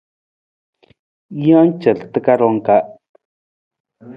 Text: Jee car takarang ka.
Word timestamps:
Jee 1.43 1.69
car 1.81 1.97
takarang 2.13 2.59
ka. 2.65 2.75